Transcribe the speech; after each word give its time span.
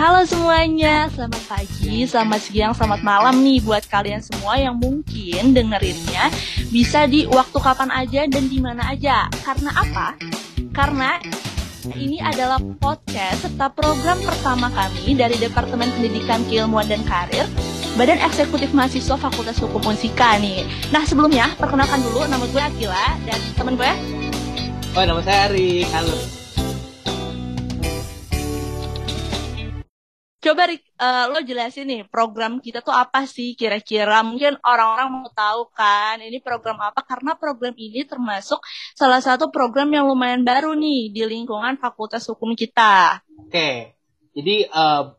Halo 0.00 0.24
semuanya, 0.24 1.12
selamat 1.12 1.44
pagi, 1.44 2.08
selamat 2.08 2.40
siang, 2.40 2.72
selamat 2.72 3.04
malam 3.04 3.36
nih 3.44 3.60
buat 3.60 3.84
kalian 3.84 4.24
semua 4.24 4.56
yang 4.56 4.80
mungkin 4.80 5.52
dengerinnya 5.52 6.32
bisa 6.72 7.04
di 7.04 7.28
waktu 7.28 7.60
kapan 7.60 7.92
aja 7.92 8.24
dan 8.24 8.48
di 8.48 8.64
mana 8.64 8.96
aja. 8.96 9.28
Karena 9.44 9.68
apa? 9.76 10.16
Karena 10.72 11.20
ini 12.00 12.16
adalah 12.16 12.56
podcast 12.80 13.44
serta 13.44 13.68
program 13.76 14.16
pertama 14.24 14.72
kami 14.72 15.20
dari 15.20 15.36
Departemen 15.36 15.92
Pendidikan 15.92 16.48
Keilmuan 16.48 16.88
dan 16.88 17.04
Karir 17.04 17.44
Badan 18.00 18.24
Eksekutif 18.24 18.72
Mahasiswa 18.72 19.20
Fakultas 19.20 19.60
Hukum 19.60 19.84
Unsika 19.84 20.40
nih. 20.40 20.64
Nah 20.96 21.04
sebelumnya 21.04 21.52
perkenalkan 21.60 22.00
dulu 22.00 22.24
nama 22.24 22.48
gue 22.48 22.62
Akila 22.72 23.20
dan 23.28 23.36
temen 23.52 23.76
gue. 23.76 23.92
Oh 24.96 25.04
nama 25.04 25.20
saya 25.20 25.52
Ari, 25.52 25.84
halo. 25.92 26.39
Coba 30.40 30.72
uh, 30.72 31.24
lo 31.28 31.44
jelasin 31.44 31.84
nih 31.84 32.08
program 32.08 32.64
kita 32.64 32.80
tuh 32.80 32.96
apa 32.96 33.28
sih 33.28 33.52
kira-kira? 33.52 34.24
Mungkin 34.24 34.56
orang-orang 34.64 35.08
mau 35.12 35.28
tahu 35.28 35.68
kan 35.76 36.16
ini 36.16 36.40
program 36.40 36.80
apa 36.80 37.04
karena 37.04 37.36
program 37.36 37.76
ini 37.76 38.08
termasuk 38.08 38.56
salah 38.96 39.20
satu 39.20 39.52
program 39.52 39.92
yang 39.92 40.08
lumayan 40.08 40.40
baru 40.40 40.72
nih 40.72 41.12
di 41.12 41.28
lingkungan 41.28 41.76
Fakultas 41.76 42.24
Hukum 42.24 42.56
kita. 42.56 43.20
Oke, 43.36 44.00
jadi 44.32 44.64
uh, 44.72 45.12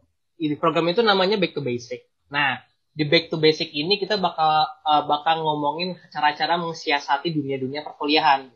program 0.58 0.90
itu 0.90 1.06
namanya 1.06 1.38
Back 1.38 1.54
to 1.54 1.62
Basic. 1.62 2.02
Nah, 2.34 2.58
di 2.90 3.06
Back 3.06 3.30
to 3.30 3.38
Basic 3.38 3.70
ini 3.78 4.02
kita 4.02 4.18
bakal 4.18 4.66
uh, 4.82 5.04
bakal 5.06 5.46
ngomongin 5.46 6.02
cara-cara 6.10 6.58
mensiasati 6.58 7.30
dunia-dunia 7.30 7.86
perkuliahan. 7.86 8.50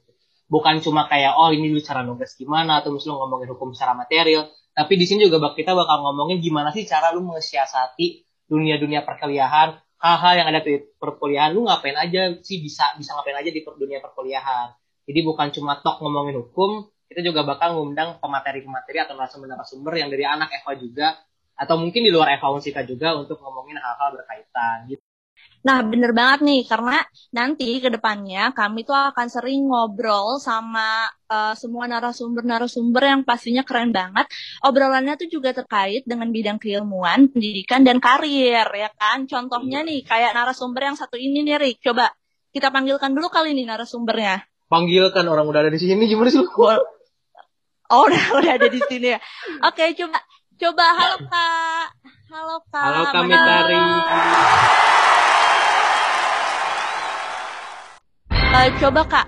Bukan 0.49 0.81
cuma 0.81 1.05
kayak 1.05 1.37
oh 1.37 1.53
ini 1.53 1.69
dulu 1.69 1.81
cara 1.85 2.01
nugas 2.01 2.33
gimana 2.33 2.81
atau 2.81 2.89
misalnya 2.89 3.21
ngomongin 3.21 3.53
hukum 3.53 3.69
secara 3.77 3.93
material, 3.93 4.49
tapi 4.75 4.99
di 4.99 5.07
sini 5.07 5.31
juga 5.31 5.39
kita 5.55 5.71
bakal 5.71 6.03
ngomongin 6.03 6.43
gimana 6.43 6.75
sih 6.75 6.83
cara 6.83 7.15
lu 7.15 7.23
mensiasati 7.23 8.27
dunia-dunia 8.51 9.07
perkuliahan, 9.07 9.79
hal-hal 10.03 10.33
yang 10.35 10.47
ada 10.51 10.59
di 10.59 10.83
perkuliahan 10.99 11.55
lu 11.55 11.63
ngapain 11.63 11.95
aja 11.95 12.35
sih 12.43 12.59
bisa 12.59 12.91
bisa 12.99 13.15
ngapain 13.15 13.39
aja 13.39 13.49
di 13.55 13.63
dunia 13.63 14.03
perkuliahan. 14.03 14.75
Jadi 15.07 15.19
bukan 15.23 15.47
cuma 15.55 15.79
tok 15.79 16.03
ngomongin 16.03 16.43
hukum, 16.43 16.91
kita 17.07 17.23
juga 17.23 17.47
bakal 17.47 17.79
ngundang 17.79 18.19
pemateri-pemateri 18.19 18.99
atau 18.99 19.15
narasumber-narasumber 19.15 19.93
yang 19.95 20.11
dari 20.11 20.27
anak 20.27 20.51
Eva 20.51 20.73
juga 20.75 21.07
atau 21.55 21.79
mungkin 21.79 22.03
di 22.03 22.11
luar 22.11 22.35
Eva 22.35 22.51
Unsika 22.51 22.83
juga 22.83 23.15
untuk 23.15 23.39
ngomongin 23.39 23.79
hal-hal 23.79 24.19
berkaitan 24.19 24.91
gitu. 24.91 25.03
Nah, 25.65 25.81
bener 25.81 26.13
banget 26.13 26.45
nih, 26.45 26.61
karena 26.69 27.01
nanti 27.33 27.81
ke 27.81 27.89
depannya 27.89 28.53
kami 28.53 28.85
tuh 28.85 28.93
akan 28.93 29.27
sering 29.33 29.65
ngobrol 29.65 30.37
sama 30.37 31.09
uh, 31.25 31.57
semua 31.57 31.89
narasumber-narasumber 31.89 33.01
yang 33.01 33.21
pastinya 33.25 33.65
keren 33.65 33.89
banget. 33.89 34.29
Obrolannya 34.61 35.17
tuh 35.17 35.25
juga 35.25 35.57
terkait 35.57 36.05
dengan 36.05 36.29
bidang 36.29 36.61
keilmuan, 36.61 37.33
pendidikan, 37.33 37.81
dan 37.81 37.97
karir, 37.97 38.69
ya 38.69 38.93
kan? 38.93 39.25
Contohnya 39.25 39.81
nih, 39.81 40.05
kayak 40.05 40.37
narasumber 40.37 40.93
yang 40.93 40.97
satu 41.01 41.17
ini 41.17 41.41
nih, 41.41 41.57
Rick. 41.57 41.81
Coba 41.81 42.13
kita 42.53 42.69
panggilkan 42.69 43.17
dulu 43.17 43.33
kali 43.33 43.57
nih 43.57 43.65
narasumbernya. 43.65 44.45
Panggilkan, 44.69 45.25
orang 45.25 45.49
udah 45.49 45.65
ada 45.65 45.73
di 45.73 45.81
sini, 45.81 46.05
gimana 46.05 46.29
sih 46.29 46.45
lu? 46.45 46.45
Oh, 47.85 48.09
udah, 48.09 48.41
udah 48.41 48.51
ada 48.57 48.65
di 48.65 48.81
sini 48.81 49.13
ya. 49.13 49.21
Oke, 49.61 49.93
coba, 49.93 50.17
coba, 50.57 50.85
halo 50.97 51.17
Kak. 51.29 51.85
Halo 52.33 52.57
Kak. 52.73 52.81
Halo 52.81 53.01
Kak 53.13 53.23
Mitari. 53.29 53.77
Uh, 58.55 58.71
coba 58.79 59.03
kak, 59.03 59.27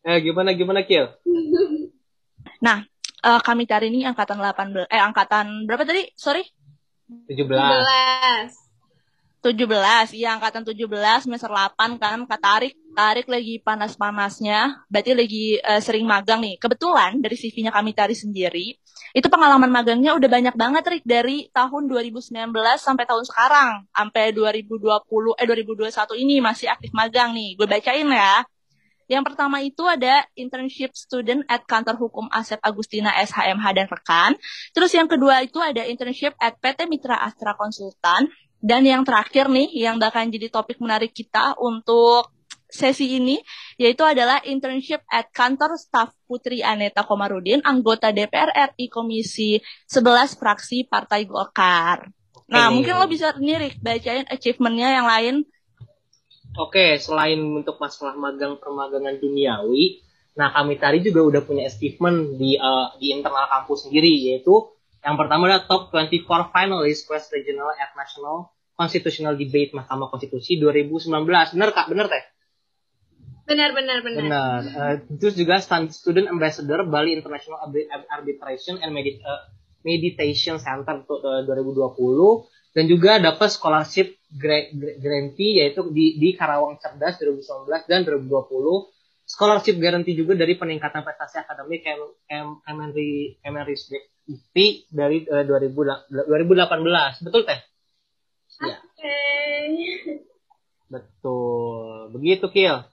Eh, 0.07 0.23
gimana, 0.23 0.55
gimana, 0.55 0.87
Kil? 0.87 1.11
nah, 2.63 2.87
uh, 3.27 3.43
kami 3.43 3.67
cari 3.67 3.91
ini 3.91 4.07
angkatan 4.07 4.39
18, 4.39 4.87
eh, 4.87 5.03
angkatan 5.03 5.67
berapa 5.67 5.83
tadi? 5.83 6.07
Sorry? 6.15 6.47
17. 7.27 8.51
17. 9.41 10.13
Iya, 10.15 10.37
angkatan 10.37 10.63
17 10.63 11.25
semester 11.25 11.49
8 11.49 11.97
kan 11.99 12.23
Kak 12.29 12.39
Tarik. 12.39 12.73
Tarik 12.91 13.31
lagi 13.31 13.55
panas-panasnya, 13.63 14.83
berarti 14.91 15.15
lagi 15.15 15.55
uh, 15.63 15.79
sering 15.79 16.03
magang 16.03 16.43
nih. 16.43 16.59
Kebetulan 16.59 17.23
dari 17.23 17.39
CV-nya 17.39 17.71
kami 17.71 17.95
Tarik 17.95 18.19
sendiri, 18.19 18.75
itu 19.15 19.27
pengalaman 19.31 19.71
magangnya 19.71 20.11
udah 20.11 20.27
banyak 20.27 20.55
banget 20.59 20.83
Rik 20.87 21.05
dari 21.07 21.47
tahun 21.55 21.87
2019 21.87 22.51
sampai 22.79 23.03
tahun 23.07 23.23
sekarang, 23.23 23.87
sampai 23.95 24.35
2020 24.35 25.07
eh 25.39 25.47
2021 25.47 26.19
ini 26.19 26.43
masih 26.43 26.67
aktif 26.67 26.91
magang 26.91 27.31
nih. 27.31 27.55
Gue 27.55 27.67
bacain 27.67 28.07
ya. 28.11 28.43
Yang 29.11 29.23
pertama 29.27 29.59
itu 29.59 29.83
ada 29.83 30.23
internship 30.39 30.95
student 30.95 31.43
at 31.51 31.67
kantor 31.67 31.99
hukum 31.99 32.31
Asep 32.31 32.63
Agustina 32.63 33.11
SHMH 33.19 33.65
dan 33.75 33.87
rekan. 33.91 34.31
Terus 34.71 34.95
yang 34.95 35.11
kedua 35.11 35.43
itu 35.43 35.59
ada 35.59 35.83
internship 35.83 36.31
at 36.39 36.55
PT 36.63 36.87
Mitra 36.87 37.19
Astra 37.19 37.59
Konsultan. 37.59 38.31
Dan 38.63 38.87
yang 38.87 39.03
terakhir 39.03 39.51
nih 39.51 39.67
yang 39.73 39.99
bakal 39.99 40.23
jadi 40.31 40.47
topik 40.47 40.79
menarik 40.79 41.11
kita 41.11 41.59
untuk 41.59 42.31
sesi 42.71 43.19
ini 43.19 43.35
yaitu 43.75 44.07
adalah 44.07 44.39
internship 44.47 45.03
at 45.11 45.27
kantor 45.35 45.75
staf 45.75 46.15
Putri 46.23 46.63
Aneta 46.63 47.03
Komarudin, 47.03 47.59
anggota 47.67 48.15
DPR 48.15 48.47
RI 48.71 48.87
Komisi 48.87 49.59
11 49.91 50.39
fraksi 50.39 50.87
Partai 50.87 51.27
Golkar. 51.27 52.07
Nah, 52.47 52.71
mungkin 52.71 52.95
lo 52.95 53.07
bisa 53.11 53.35
nih 53.35 53.75
bacain 53.79 54.27
achievementnya 54.27 55.03
yang 55.03 55.07
lain 55.07 55.35
Oke, 56.59 56.99
selain 56.99 57.39
untuk 57.39 57.79
masalah 57.79 58.19
magang 58.19 58.59
permagangan 58.59 59.15
duniawi, 59.23 60.03
nah 60.35 60.51
kami 60.51 60.75
tadi 60.75 60.99
juga 60.99 61.23
udah 61.23 61.41
punya 61.47 61.71
achievement 61.71 62.35
di 62.35 62.59
uh, 62.59 62.91
di 62.99 63.15
internal 63.15 63.47
kampus 63.47 63.87
sendiri 63.87 64.11
yaitu 64.11 64.71
yang 65.01 65.15
pertama 65.17 65.47
adalah 65.47 65.65
top 65.65 65.89
24 65.95 66.53
finalist 66.53 67.07
Quest 67.07 67.33
Regional 67.33 67.71
at 67.73 67.95
National 67.97 68.51
Constitutional 68.77 69.33
Debate 69.39 69.73
Mahkamah 69.73 70.11
Konstitusi 70.13 70.59
2019. 70.61 71.09
Benar 71.57 71.69
Kak? 71.73 71.87
Benar 71.89 72.05
Teh? 72.11 72.23
Benar, 73.49 73.73
benar, 73.73 73.97
benar. 74.05 74.21
Benar. 74.21 74.61
Uh, 74.63 74.95
terus 75.17 75.35
juga 75.35 75.59
Student 75.91 76.29
Ambassador 76.29 76.85
Bali 76.85 77.17
International 77.17 77.63
Arbitration 78.13 78.77
and 78.79 78.93
Medit 78.93 79.19
uh, 79.25 79.49
Meditation 79.81 80.61
Center 80.61 81.01
uh, 81.01 81.41
2020 81.47 82.60
dan 82.71 82.87
juga 82.87 83.19
dapat 83.19 83.51
scholarship 83.51 84.15
grantee 84.31 85.59
yaitu 85.59 85.83
di, 85.91 86.15
di 86.15 86.31
Karawang 86.35 86.79
Cerdas 86.79 87.19
2019 87.19 87.67
dan 87.87 88.07
2020 88.07 88.31
scholarship 89.27 89.79
guarantee 89.79 90.15
juga 90.15 90.35
dari 90.35 90.59
peningkatan 90.59 91.03
prestasi 91.07 91.39
akademik 91.39 91.87
Kemenristek 93.39 94.11
IP 94.27 94.87
dari 94.91 95.23
uh, 95.27 95.43
2000, 95.47 95.71
2018 96.27 97.25
betul 97.27 97.41
teh? 97.47 97.59
Ya. 98.61 98.77
Okay. 98.83 100.21
Betul. 100.91 102.11
Begitu 102.11 102.45
Kil. 102.51 102.83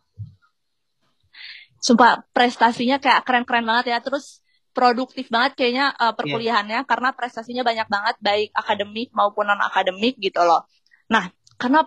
Sumpah 1.83 2.23
prestasinya 2.31 3.03
kayak 3.03 3.27
keren-keren 3.27 3.67
banget 3.67 3.95
ya. 3.95 3.99
Terus 3.99 4.41
produktif 4.73 5.27
banget 5.33 5.59
kayaknya 5.59 5.91
uh, 5.97 6.15
perkuliahannya 6.15 6.85
yeah. 6.85 6.89
karena 6.89 7.11
prestasinya 7.13 7.67
banyak 7.67 7.89
banget 7.91 8.17
baik 8.23 8.51
akademik 8.55 9.09
maupun 9.13 9.49
non 9.51 9.61
akademik 9.61 10.17
gitu 10.21 10.41
loh. 10.45 10.69
Nah, 11.09 11.33
karena 11.59 11.83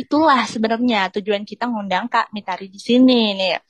itulah 0.00 0.48
sebenarnya 0.48 1.12
tujuan 1.20 1.44
kita 1.44 1.68
ngundang 1.68 2.08
Kak 2.08 2.32
Mitari 2.32 2.72
di 2.72 2.80
sini 2.80 3.36
nih. 3.36 3.60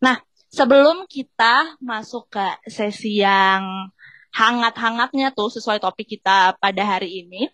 Nah, 0.00 0.16
sebelum 0.48 1.04
kita 1.04 1.76
masuk 1.84 2.32
ke 2.32 2.46
sesi 2.64 3.20
yang 3.20 3.92
hangat-hangatnya 4.32 5.34
tuh 5.36 5.52
sesuai 5.52 5.82
topik 5.82 6.16
kita 6.16 6.56
pada 6.56 6.82
hari 6.96 7.26
ini, 7.26 7.50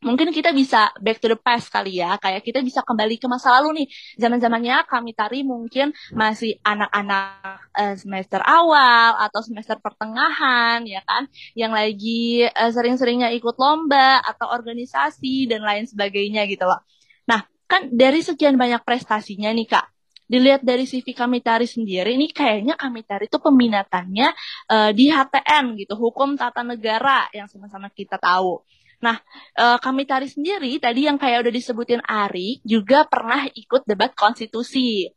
mungkin 0.00 0.32
kita 0.32 0.50
bisa 0.56 0.90
back 0.98 1.20
to 1.20 1.28
the 1.28 1.38
past 1.38 1.68
kali 1.68 2.00
ya. 2.00 2.16
Kayak 2.16 2.42
kita 2.44 2.60
bisa 2.64 2.80
kembali 2.80 3.20
ke 3.20 3.26
masa 3.28 3.52
lalu 3.60 3.84
nih. 3.84 3.86
Zaman 4.16 4.38
zamannya 4.40 4.76
kami 4.88 5.12
tari 5.12 5.44
mungkin 5.44 5.92
masih 6.16 6.56
anak-anak 6.64 7.70
uh, 7.76 7.94
semester 7.96 8.40
awal 8.40 9.20
atau 9.20 9.40
semester 9.44 9.76
pertengahan 9.78 10.84
ya 10.88 11.04
kan? 11.04 11.28
Yang 11.52 11.72
lagi 11.72 12.22
uh, 12.48 12.70
sering-seringnya 12.72 13.28
ikut 13.36 13.56
lomba 13.60 14.24
atau 14.24 14.48
organisasi 14.48 15.48
dan 15.48 15.64
lain 15.64 15.84
sebagainya 15.84 16.48
gitu 16.48 16.64
loh. 16.64 16.80
Nah 17.28 17.44
kan 17.68 17.92
dari 17.92 18.24
sekian 18.24 18.56
banyak 18.56 18.80
prestasinya 18.82 19.52
nih 19.52 19.68
kak. 19.68 19.86
Dilihat 20.30 20.62
dari 20.62 20.86
CV 20.86 21.10
kami 21.10 21.42
tari 21.42 21.66
sendiri 21.66 22.14
ini 22.14 22.30
kayaknya 22.30 22.78
kami 22.78 23.02
tari 23.02 23.26
itu 23.26 23.42
peminatannya 23.42 24.30
uh, 24.70 24.90
di 24.94 25.10
HTN 25.10 25.74
gitu 25.74 25.98
hukum 25.98 26.38
tata 26.38 26.62
negara 26.62 27.26
yang 27.34 27.50
sama-sama 27.50 27.90
kita 27.90 28.14
tahu 28.14 28.62
Nah, 29.00 29.16
uh, 29.56 29.78
kami 29.80 30.04
tari 30.04 30.28
sendiri 30.28 30.76
tadi 30.76 31.08
yang 31.08 31.16
kayak 31.16 31.48
udah 31.48 31.52
disebutin 31.52 32.04
Ari 32.04 32.60
juga 32.64 33.08
pernah 33.08 33.48
ikut 33.48 33.88
debat 33.88 34.12
konstitusi. 34.12 35.08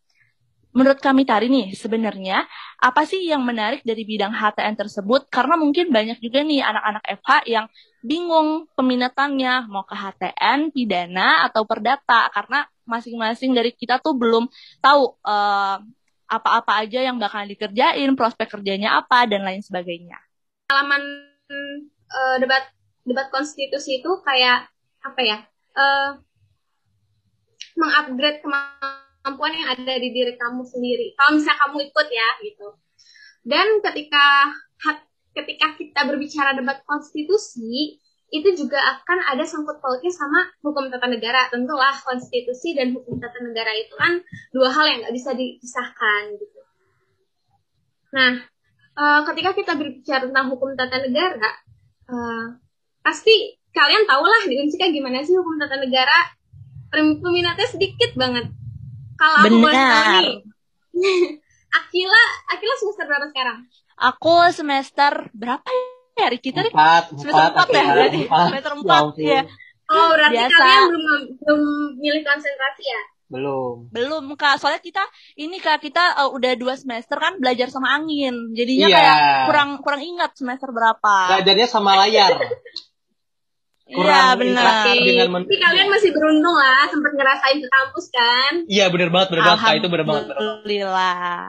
Menurut 0.74 0.98
kami 0.98 1.22
tari 1.22 1.54
nih, 1.54 1.78
sebenarnya 1.78 2.50
apa 2.82 3.06
sih 3.06 3.30
yang 3.30 3.46
menarik 3.46 3.86
dari 3.86 4.02
bidang 4.10 4.34
HTN 4.34 4.74
tersebut? 4.74 5.30
Karena 5.30 5.54
mungkin 5.54 5.94
banyak 5.94 6.18
juga 6.18 6.42
nih 6.42 6.66
anak-anak 6.66 7.04
FH 7.22 7.32
yang 7.46 7.66
bingung 8.02 8.66
peminatannya 8.74 9.70
mau 9.70 9.86
ke 9.86 9.94
HTN, 9.94 10.74
pidana 10.74 11.46
atau 11.46 11.62
perdata 11.70 12.26
karena 12.34 12.66
masing-masing 12.90 13.54
dari 13.54 13.70
kita 13.70 14.02
tuh 14.02 14.18
belum 14.18 14.50
tahu 14.82 15.14
uh, 15.22 15.78
apa-apa 16.26 16.82
aja 16.82 17.06
yang 17.06 17.22
bakal 17.22 17.46
dikerjain, 17.46 18.10
prospek 18.18 18.58
kerjanya 18.58 18.98
apa 18.98 19.30
dan 19.30 19.46
lain 19.46 19.62
sebagainya. 19.62 20.18
Pengalaman 20.66 21.04
uh, 22.10 22.36
debat 22.42 22.66
debat 23.04 23.28
konstitusi 23.30 24.00
itu 24.00 24.12
kayak 24.24 24.68
apa 25.04 25.22
ya 25.22 25.38
uh, 25.76 26.10
mengupgrade 27.76 28.40
kemampuan 28.40 29.52
yang 29.52 29.68
ada 29.76 29.94
di 30.00 30.10
diri 30.14 30.34
kamu 30.38 30.64
sendiri. 30.64 31.18
Kalau 31.18 31.36
misalnya 31.36 31.58
kamu 31.68 31.78
ikut 31.90 32.08
ya 32.10 32.30
gitu. 32.44 32.68
Dan 33.44 33.68
ketika 33.84 34.28
ketika 35.34 35.68
kita 35.76 36.02
berbicara 36.06 36.54
debat 36.54 36.86
konstitusi 36.86 38.00
itu 38.34 38.50
juga 38.58 38.82
akan 38.82 39.30
ada 39.30 39.46
sangkut 39.46 39.78
pautnya 39.78 40.10
sama 40.10 40.50
hukum 40.66 40.90
tata 40.90 41.06
negara. 41.10 41.50
Tentulah 41.50 41.94
konstitusi 42.02 42.74
dan 42.74 42.94
hukum 42.94 43.20
tata 43.22 43.42
negara 43.42 43.74
itu 43.78 43.94
kan 43.98 44.22
dua 44.54 44.70
hal 44.74 44.86
yang 44.90 44.98
nggak 45.06 45.16
bisa 45.16 45.36
dipisahkan 45.36 46.38
gitu. 46.38 46.60
Nah 48.14 48.32
uh, 48.98 49.22
ketika 49.34 49.52
kita 49.58 49.74
berbicara 49.78 50.30
tentang 50.30 50.54
hukum 50.54 50.74
tata 50.78 50.98
negara 51.02 51.52
uh, 52.10 52.63
pasti 53.04 53.60
kalian 53.76 54.08
tau 54.08 54.24
lah 54.24 54.42
di 54.48 54.56
Unsika 54.58 54.88
gimana 54.88 55.20
sih 55.22 55.36
hukum 55.36 55.60
tata 55.60 55.78
negara. 55.78 56.34
Peminatnya 56.94 57.68
sedikit 57.68 58.14
banget. 58.16 58.50
Kalau 59.18 59.38
aku 59.46 59.56
boleh 59.62 59.76
tahu 59.78 60.06
nih 60.14 60.30
Akila 61.78 62.24
Akila 62.54 62.76
semester 62.78 63.06
berapa 63.10 63.26
sekarang? 63.34 63.58
Aku 63.98 64.36
semester 64.54 65.12
berapa 65.34 65.66
ya 66.14 66.30
kita 66.38 66.70
empat, 66.70 67.18
semester 67.18 67.50
empat, 67.50 67.68
ya 67.74 67.84
berarti 67.90 68.22
semester 68.30 68.74
ya 68.74 68.78
empat 68.78 69.06
ya. 69.18 69.42
Oh 69.90 70.10
berarti 70.14 70.36
Biasa. 70.38 70.54
kalian 70.54 70.84
belum 70.90 71.22
belum 71.42 71.62
milih 71.98 72.22
konsentrasi 72.22 72.84
ya? 72.86 73.02
Belum. 73.34 73.76
Belum 73.90 74.24
kak. 74.38 74.62
Soalnya 74.62 74.82
kita 74.82 75.02
ini 75.42 75.58
kak 75.58 75.82
kita 75.82 76.22
uh, 76.22 76.30
udah 76.30 76.54
dua 76.54 76.78
semester 76.78 77.18
kan 77.18 77.42
belajar 77.42 77.74
sama 77.74 77.98
angin. 77.98 78.54
Jadinya 78.54 78.88
iya. 78.90 78.98
kayak 78.98 79.18
kurang 79.50 79.70
kurang 79.82 80.02
ingat 80.06 80.38
semester 80.38 80.70
berapa. 80.70 81.34
Belajarnya 81.34 81.68
sama 81.70 81.98
layar 82.06 82.38
Iya 83.84 84.40
benar. 84.40 84.88
Tapi 84.88 85.56
kalian 85.60 85.88
masih 85.92 86.16
beruntung 86.16 86.56
lah 86.56 86.88
sempat 86.88 87.12
ngerasain 87.20 87.60
ke 87.60 87.68
kampus 87.68 88.06
kan? 88.16 88.54
Iya 88.72 88.88
benar 88.88 89.12
banget 89.12 89.28
benar 89.36 89.44
banget 89.44 89.60
Kak. 89.60 89.76
itu 89.76 89.88
benar 89.92 90.06
banget. 90.08 90.26
Alhamdulillah. 90.32 91.44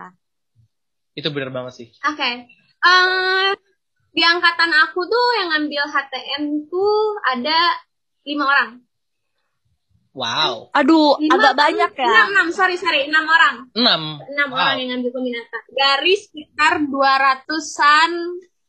Itu 1.15 1.29
benar 1.31 1.51
banget 1.55 1.73
sih. 1.79 1.89
Oke. 2.03 2.19
Okay. 2.19 2.35
Uh, 2.85 2.91
eh, 2.91 3.51
di 4.11 4.23
angkatan 4.27 4.71
aku 4.83 5.07
tuh 5.07 5.27
yang 5.39 5.49
ngambil 5.55 5.83
HTN 5.87 6.43
tuh 6.67 7.23
ada 7.23 7.59
lima 8.27 8.45
orang. 8.51 8.71
Wow. 10.15 10.71
Aduh, 10.71 11.19
lima, 11.19 11.35
agak 11.39 11.55
banyak 11.59 11.91
ya. 11.99 12.07
Enam, 12.07 12.29
enam, 12.31 12.49
sorry, 12.55 12.79
sorry, 12.79 13.11
enam 13.11 13.27
orang. 13.27 13.67
Enam. 13.75 14.03
Enam 14.23 14.49
wow. 14.55 14.59
orang 14.63 14.77
yang 14.83 14.89
ngambil 14.95 15.11
peminatan. 15.11 15.63
Dari 15.75 16.15
sekitar 16.15 16.87
dua 16.87 17.19
ratusan 17.19 18.11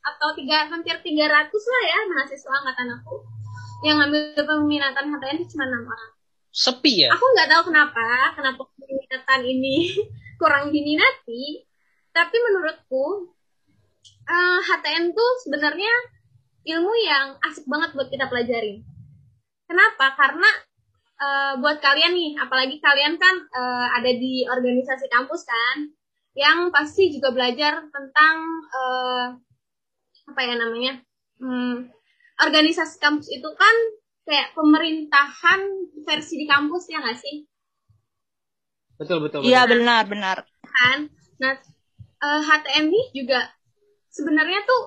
atau 0.05 0.29
tiga 0.37 0.69
hampir 0.69 1.01
tiga 1.01 1.25
ratus 1.25 1.63
lah 1.65 1.81
ya 1.89 1.99
mahasiswa 2.13 2.53
angkatan 2.61 2.89
aku 2.93 3.25
yang 3.83 3.99
ngambil 3.99 4.37
peminatan 4.39 5.11
HTN 5.11 5.37
itu 5.41 5.47
cuma 5.57 5.65
enam 5.67 5.83
orang. 5.89 6.11
Sepi 6.55 7.03
ya? 7.03 7.09
Aku 7.11 7.25
nggak 7.35 7.49
tahu 7.51 7.61
kenapa, 7.73 8.31
kenapa 8.37 8.61
peminatan 8.79 9.41
ini 9.43 9.91
kurang 10.39 10.71
diminati. 10.71 11.67
Tapi 12.15 12.35
menurutku 12.39 13.35
uh, 14.07 14.31
eh, 14.31 14.59
HTN 14.63 15.11
tuh 15.11 15.31
sebenarnya 15.43 15.91
ilmu 16.65 16.93
yang 17.03 17.35
asik 17.43 17.67
banget 17.67 17.91
buat 17.91 18.07
kita 18.07 18.31
pelajari. 18.31 18.81
Kenapa? 19.67 20.15
Karena 20.15 20.49
uh, 21.19 21.53
buat 21.59 21.83
kalian 21.83 22.13
nih, 22.15 22.31
apalagi 22.39 22.79
kalian 22.79 23.19
kan 23.19 23.35
uh, 23.51 23.87
ada 23.99 24.11
di 24.15 24.47
organisasi 24.47 25.11
kampus 25.11 25.43
kan, 25.43 25.91
yang 26.35 26.71
pasti 26.71 27.11
juga 27.13 27.31
belajar 27.31 27.85
tentang 27.89 28.35
uh, 28.71 29.27
apa 30.25 30.41
ya 30.41 30.55
namanya, 30.57 30.93
hmm, 31.37 31.94
organisasi 32.39 32.99
kampus 32.99 33.27
itu 33.31 33.49
kan 33.55 33.75
kayak 34.25 34.51
pemerintahan 34.57 35.61
versi 36.03 36.41
di 36.41 36.45
kampus 36.49 36.89
ya 36.91 36.99
nggak 36.99 37.19
sih? 37.19 37.35
Betul 38.95 39.27
betul. 39.27 39.43
Iya 39.43 39.67
benar 39.67 40.07
benar. 40.07 40.37
Kan, 40.65 41.11
nah 41.39 41.55
uh, 42.23 42.27
eh, 42.27 42.41
HTM 42.43 42.91
ini 42.91 43.01
juga 43.15 43.51
sebenarnya 44.11 44.63
tuh 44.63 44.81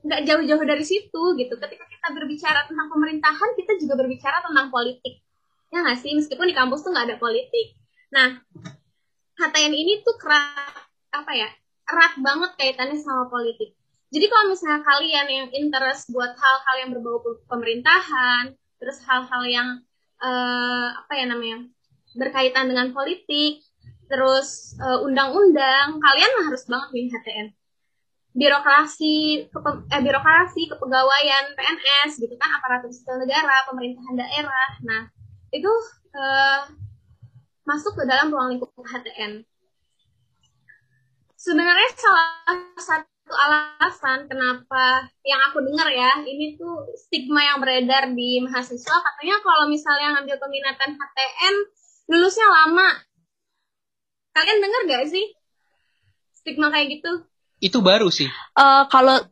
nggak 0.00 0.22
jauh-jauh 0.26 0.64
dari 0.66 0.84
situ 0.84 1.22
gitu. 1.38 1.54
Ketika 1.56 1.84
kita 1.86 2.08
berbicara 2.14 2.66
tentang 2.66 2.88
pemerintahan, 2.90 3.50
kita 3.58 3.72
juga 3.78 3.94
berbicara 4.00 4.42
tentang 4.42 4.68
politik. 4.68 5.22
Ya 5.70 5.86
nggak 5.86 5.98
sih? 6.02 6.12
Meskipun 6.14 6.50
di 6.50 6.56
kampus 6.56 6.82
tuh 6.82 6.90
nggak 6.90 7.06
ada 7.14 7.18
politik. 7.22 7.78
Nah, 8.10 8.42
HTM 9.38 9.72
ini 9.72 10.02
tuh 10.02 10.18
kerat 10.18 10.84
apa 11.14 11.32
ya? 11.34 11.50
erat 11.90 12.14
banget 12.22 12.50
kaitannya 12.54 12.98
sama 13.02 13.26
politik. 13.26 13.74
Jadi 14.10 14.26
kalau 14.26 14.44
misalnya 14.50 14.82
kalian 14.82 15.26
yang 15.30 15.48
interest 15.54 16.10
buat 16.10 16.34
hal-hal 16.34 16.76
yang 16.82 16.90
berbau 16.90 17.22
pemerintahan, 17.46 18.58
terus 18.82 18.98
hal-hal 19.06 19.42
yang 19.46 19.68
uh, 20.18 20.88
apa 20.98 21.12
ya 21.14 21.30
namanya 21.30 21.70
berkaitan 22.18 22.66
dengan 22.66 22.90
politik, 22.90 23.62
terus 24.10 24.74
eh, 24.82 24.98
undang-undang, 25.06 26.02
kalian 26.02 26.30
harus 26.50 26.66
banget 26.66 26.88
nih 26.90 27.06
HTN. 27.14 27.46
Birokrasi, 28.34 29.46
kepe, 29.50 29.70
eh, 29.90 30.02
birokrasi, 30.02 30.62
kepegawaian, 30.66 31.54
PNS, 31.54 32.18
gitu 32.18 32.34
kan, 32.34 32.50
aparatur 32.58 32.90
sipil 32.90 33.22
negara, 33.22 33.66
pemerintahan 33.70 34.14
daerah. 34.18 34.70
Nah, 34.86 35.02
itu 35.50 35.70
uh, 36.14 36.70
masuk 37.66 37.98
ke 37.98 38.02
dalam 38.06 38.30
ruang 38.30 38.54
lingkup 38.54 38.70
HTN. 38.74 39.46
Sebenarnya 41.34 41.90
salah 41.94 42.26
satu 42.78 43.19
satu 43.30 43.38
alasan 43.46 44.26
kenapa 44.26 45.06
yang 45.22 45.38
aku 45.46 45.62
dengar 45.62 45.86
ya 45.86 46.18
ini 46.26 46.58
tuh 46.58 46.90
stigma 46.98 47.46
yang 47.46 47.62
beredar 47.62 48.10
di 48.10 48.42
mahasiswa. 48.42 48.90
Katanya 48.90 49.38
kalau 49.38 49.70
misalnya 49.70 50.18
ngambil 50.18 50.34
peminatan 50.42 50.98
HTN 50.98 51.54
lulusnya 52.10 52.48
lama. 52.50 52.90
Kalian 54.34 54.58
dengar 54.58 54.80
gak 54.90 55.14
sih 55.14 55.30
stigma 56.34 56.74
kayak 56.74 56.98
gitu? 56.98 57.22
Itu 57.62 57.78
baru 57.86 58.10
sih. 58.10 58.26
Uh, 58.58 58.90
kalau 58.90 59.22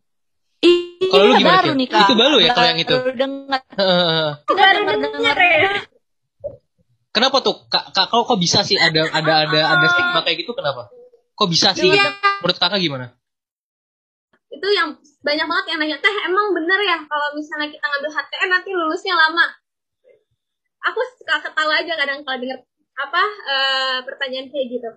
kalau 1.10 1.24
lu 1.26 1.34
gimana 1.42 1.58
baru 1.58 1.74
nih, 1.74 1.88
Kak. 1.90 2.02
itu 2.06 2.14
baru 2.14 2.36
ya 2.38 2.50
kalau 2.54 2.68
yang 2.70 2.78
itu? 2.82 2.96
Dengar. 3.18 3.62
Baru 4.46 4.80
dengar 4.86 5.36
ya? 5.42 5.70
kenapa 7.10 7.42
tuh? 7.42 7.66
Kak, 7.66 7.90
kak 7.90 8.06
kok, 8.14 8.22
kok 8.30 8.38
bisa 8.38 8.62
sih 8.62 8.78
ada 8.78 9.10
ada 9.10 9.32
ada 9.42 9.60
ada 9.74 9.86
stigma 9.90 10.22
kayak 10.22 10.46
gitu 10.46 10.54
kenapa? 10.54 10.86
Kok 11.34 11.50
bisa 11.50 11.74
sih? 11.74 11.90
Ya. 11.90 12.14
menurut 12.38 12.58
kakak 12.62 12.78
gimana 12.78 13.17
itu 14.48 14.68
yang 14.72 14.96
banyak 15.20 15.46
banget 15.46 15.66
yang 15.70 15.78
nanya 15.80 15.98
teh 16.00 16.14
emang 16.24 16.56
bener 16.56 16.80
ya 16.80 16.96
kalau 17.04 17.36
misalnya 17.36 17.68
kita 17.68 17.84
ngambil 17.84 18.10
HTN 18.16 18.48
nanti 18.48 18.70
lulusnya 18.72 19.14
lama? 19.16 19.44
Aku 20.88 21.00
suka 21.20 21.44
ketawa 21.44 21.84
aja 21.84 21.92
kadang 21.98 22.24
kalau 22.24 22.38
denger 22.40 22.58
apa 22.98 23.22
uh, 23.24 23.98
pertanyaan 24.08 24.48
kayak 24.48 24.66
gitu. 24.72 24.90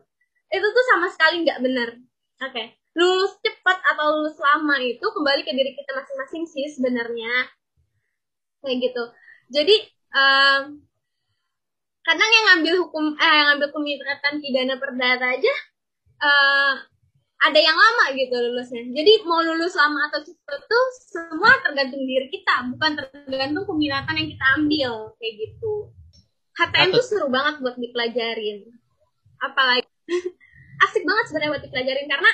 Itu 0.52 0.68
tuh 0.72 0.86
sama 0.96 1.08
sekali 1.12 1.44
nggak 1.44 1.60
bener. 1.60 1.90
Oke 2.42 2.52
okay. 2.52 2.66
lulus 2.96 3.40
cepat 3.40 3.80
atau 3.92 4.20
lulus 4.20 4.36
lama 4.40 4.76
itu 4.84 5.04
kembali 5.04 5.42
ke 5.48 5.52
diri 5.56 5.72
kita 5.76 5.92
masing-masing 5.96 6.44
sih 6.48 6.66
sebenarnya. 6.72 7.52
Kayak 8.64 8.78
gitu. 8.88 9.04
Jadi 9.52 9.76
kadang 12.02 12.30
yang 12.32 12.46
ngambil 12.52 12.74
hukum 12.88 13.16
eh 13.16 13.42
ngambil 13.48 13.70
pidana 14.42 14.76
perdata 14.76 15.26
aja 15.32 15.54
uh, 16.20 16.74
ada 17.42 17.58
yang 17.58 17.74
lama 17.74 18.06
gitu 18.14 18.36
lulusnya. 18.38 18.86
Jadi 18.94 19.26
mau 19.26 19.42
lulus 19.42 19.74
lama 19.74 20.14
atau 20.14 20.22
cepat 20.22 20.62
tuh 20.70 20.86
semua 21.10 21.58
tergantung 21.66 22.06
diri 22.06 22.30
kita, 22.30 22.70
bukan 22.70 23.02
tergantung 23.02 23.66
peminatan 23.66 24.14
yang 24.14 24.30
kita 24.30 24.46
ambil 24.62 24.94
kayak 25.18 25.34
gitu. 25.42 25.74
HTM 26.54 26.94
tuh 26.94 27.02
seru 27.02 27.28
banget 27.34 27.58
buat 27.66 27.82
dipelajarin. 27.82 28.70
Apalagi 29.42 29.90
asik 30.86 31.02
banget 31.02 31.26
sebenarnya 31.34 31.52
buat 31.58 31.64
dipelajarin 31.66 32.08
karena 32.10 32.32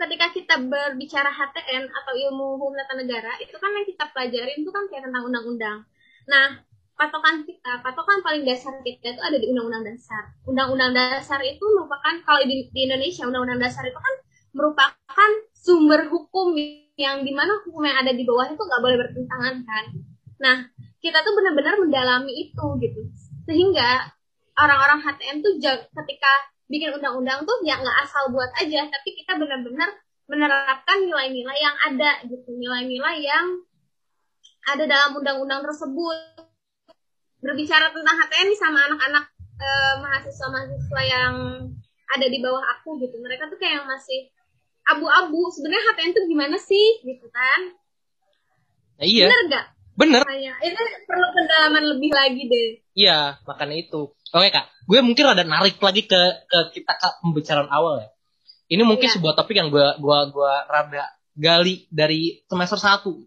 ketika 0.00 0.26
kita 0.32 0.54
berbicara 0.64 1.28
HTN 1.32 1.84
atau 1.88 2.12
ilmu 2.16 2.56
hukum 2.56 2.72
tata 2.72 2.96
negara 3.00 3.36
itu 3.40 3.52
kan 3.56 3.68
yang 3.72 3.84
kita 3.84 4.04
pelajarin 4.12 4.60
itu 4.60 4.70
kan 4.72 4.84
kayak 4.92 5.08
tentang 5.08 5.24
undang-undang. 5.24 5.78
Nah, 6.28 6.64
patokan 7.00 7.48
kita, 7.48 7.80
patokan 7.80 8.20
paling 8.20 8.44
dasar 8.44 8.76
kita 8.84 9.16
itu 9.16 9.20
ada 9.24 9.40
di 9.40 9.48
Undang-Undang 9.48 9.88
Dasar. 9.88 10.36
Undang-Undang 10.44 10.92
Dasar 10.92 11.40
itu 11.40 11.64
merupakan 11.64 12.14
kalau 12.28 12.44
di, 12.44 12.68
di 12.68 12.80
Indonesia 12.84 13.24
Undang-Undang 13.24 13.60
Dasar 13.64 13.88
itu 13.88 13.96
kan 13.96 14.14
merupakan 14.52 15.30
sumber 15.56 16.12
hukum 16.12 16.52
yang 17.00 17.24
di 17.24 17.32
mana 17.32 17.56
hukum 17.64 17.80
yang 17.88 18.04
ada 18.04 18.12
di 18.12 18.20
bawah 18.28 18.52
itu 18.52 18.60
nggak 18.60 18.82
boleh 18.84 18.96
bertentangan 19.00 19.54
kan. 19.64 19.84
Nah, 20.44 20.56
kita 21.00 21.24
tuh 21.24 21.32
benar-benar 21.32 21.80
mendalami 21.80 22.32
itu 22.36 22.66
gitu, 22.84 23.00
sehingga 23.48 24.12
orang-orang 24.60 25.00
HTM 25.00 25.40
tuh 25.40 25.56
ketika 26.04 26.32
bikin 26.68 26.92
undang-undang 26.92 27.48
tuh 27.48 27.64
ya 27.64 27.80
nggak 27.80 27.98
asal 28.04 28.28
buat 28.28 28.52
aja, 28.60 28.84
tapi 28.92 29.08
kita 29.16 29.40
benar-benar 29.40 29.88
menerapkan 30.28 31.00
nilai-nilai 31.00 31.56
yang 31.56 31.76
ada 31.80 32.20
gitu, 32.28 32.52
nilai-nilai 32.60 33.16
yang 33.24 33.64
ada 34.68 34.84
dalam 34.84 35.16
undang-undang 35.16 35.64
tersebut 35.64 36.39
berbicara 37.40 37.92
tentang 37.92 38.16
HTN 38.24 38.48
sama 38.56 38.78
anak-anak 38.88 39.24
eh, 39.60 39.94
mahasiswa-mahasiswa 40.00 41.02
yang 41.04 41.34
ada 42.10 42.26
di 42.26 42.38
bawah 42.40 42.64
aku 42.78 43.00
gitu. 43.00 43.16
Mereka 43.20 43.48
tuh 43.48 43.58
kayak 43.60 43.84
masih 43.88 44.28
abu-abu 44.88 45.48
sebenarnya 45.52 45.84
HTN 45.92 46.12
tuh 46.16 46.24
gimana 46.28 46.56
sih? 46.60 47.00
Gitu 47.04 47.26
kan. 47.28 47.60
Ya, 49.00 49.04
iya. 49.08 49.26
Bener 49.28 49.42
gak 49.48 49.66
bener. 50.00 50.22
Kayak, 50.24 50.56
itu 50.64 50.80
perlu 51.04 51.28
pendalaman 51.28 51.84
lebih 51.96 52.10
lagi 52.16 52.42
deh. 52.48 52.68
Iya 52.96 53.36
makanya 53.44 53.76
itu. 53.76 54.16
Oke 54.32 54.48
kak. 54.48 54.72
Gue 54.88 55.04
mungkin 55.04 55.28
ada 55.28 55.44
narik 55.44 55.76
lagi 55.76 56.08
ke 56.08 56.20
ke 56.48 56.58
kita 56.80 56.92
ke 56.96 57.08
pembicaraan 57.20 57.68
awal 57.68 58.00
ya. 58.00 58.08
Ini 58.70 58.82
mungkin 58.86 59.10
iya. 59.10 59.14
sebuah 59.18 59.34
topik 59.36 59.58
yang 59.58 59.68
gue 59.68 59.86
gua 59.98 60.30
gua 60.30 60.64
rada 60.70 61.04
gali 61.34 61.90
dari 61.90 62.40
semester 62.46 62.78
satu 62.78 63.18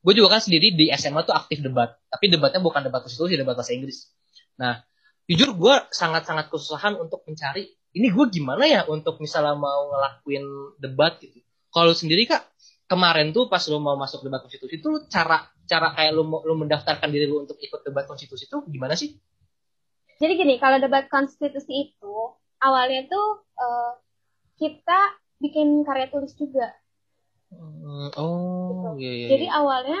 gue 0.00 0.12
juga 0.16 0.38
kan 0.38 0.40
sendiri 0.40 0.72
di 0.72 0.88
SMA 0.96 1.24
tuh 1.28 1.36
aktif 1.36 1.60
debat. 1.60 1.92
Tapi 2.08 2.32
debatnya 2.32 2.60
bukan 2.64 2.80
debat 2.88 3.04
konstitusi 3.04 3.36
debat 3.36 3.52
bahasa 3.52 3.76
Inggris. 3.76 4.08
Nah 4.56 4.80
jujur 5.28 5.54
gue 5.54 5.74
sangat-sangat 5.94 6.50
kesusahan 6.50 6.98
untuk 6.98 7.22
mencari 7.28 7.70
ini 7.94 8.08
gue 8.10 8.26
gimana 8.30 8.64
ya 8.66 8.82
untuk 8.86 9.18
misalnya 9.18 9.54
mau 9.58 9.90
ngelakuin 9.94 10.44
debat 10.78 11.18
gitu. 11.20 11.42
Kalau 11.70 11.94
sendiri 11.94 12.26
kak 12.26 12.42
kemarin 12.90 13.30
tuh 13.30 13.46
pas 13.46 13.62
lo 13.70 13.78
mau 13.78 13.94
masuk 13.94 14.26
debat 14.26 14.42
konstitusi 14.42 14.82
itu 14.82 14.90
cara 15.06 15.46
cara 15.70 15.94
kayak 15.94 16.10
lo 16.10 16.26
lo 16.26 16.54
mendaftarkan 16.58 17.06
diri 17.14 17.30
lo 17.30 17.46
untuk 17.46 17.58
ikut 17.62 17.86
debat 17.86 18.06
konstitusi 18.10 18.50
itu 18.50 18.58
gimana 18.66 18.98
sih? 18.98 19.14
Jadi 20.18 20.32
gini 20.34 20.58
kalau 20.58 20.82
debat 20.82 21.06
konstitusi 21.06 21.90
itu 21.94 22.14
awalnya 22.58 23.06
tuh 23.06 23.46
uh, 23.56 23.92
kita 24.58 25.16
bikin 25.40 25.86
karya 25.86 26.12
tulis 26.12 26.36
juga 26.36 26.68
oh, 27.54 28.94
gitu. 28.94 29.02
iya, 29.02 29.12
iya. 29.12 29.28
Jadi 29.34 29.46
iya. 29.50 29.56
awalnya 29.58 30.00